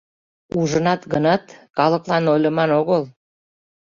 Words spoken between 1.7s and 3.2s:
калыклан ойлыман огыл...